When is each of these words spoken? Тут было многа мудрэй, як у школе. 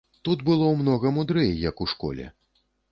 Тут 0.27 0.39
было 0.47 0.69
многа 0.79 1.11
мудрэй, 1.19 1.55
як 1.69 1.87
у 1.87 1.91
школе. 1.95 2.31